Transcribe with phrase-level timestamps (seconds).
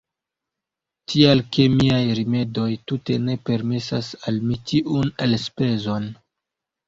[1.11, 6.09] Tial ke miaj rimedoj tute ne permesas al mi tiun elspezon.